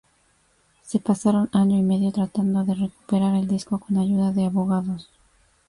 Se 0.81 0.97
pasaron 0.97 1.47
año 1.51 1.77
y 1.77 1.83
medio 1.83 2.11
tratando 2.11 2.63
de 2.63 2.73
recuperar 2.73 3.35
el 3.35 3.47
disco 3.47 3.77
con 3.79 3.97
ayuda 3.99 4.31
de 4.31 4.47
abogados. 4.47 5.11